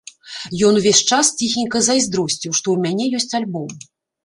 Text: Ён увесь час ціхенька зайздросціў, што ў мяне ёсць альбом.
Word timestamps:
Ён 0.69 0.79
увесь 0.79 1.01
час 1.09 1.29
ціхенька 1.41 1.83
зайздросціў, 1.89 2.51
што 2.63 2.67
ў 2.75 2.89
мяне 2.89 3.05
ёсць 3.23 3.35
альбом. 3.43 3.71